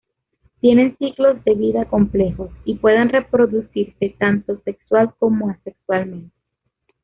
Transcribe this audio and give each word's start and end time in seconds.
Tienen 0.61 0.97
ciclos 0.97 1.43
de 1.45 1.53
vida 1.53 1.85
complejos 1.85 2.49
y 2.65 2.73
pueden 2.73 3.09
reproducirse 3.09 4.09
tanto 4.17 4.59
sexual 4.65 5.13
como 5.19 5.51
asexualmente. 5.51 6.35